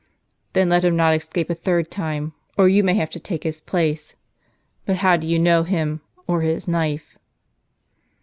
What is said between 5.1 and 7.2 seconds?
do you know him, or his knife